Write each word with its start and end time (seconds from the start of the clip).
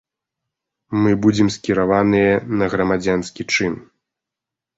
Мы 1.03 1.11
будзем 1.25 1.47
скіраваныя 1.57 2.33
на 2.63 2.71
грамадзянскі 2.73 3.41
чын. 3.53 3.73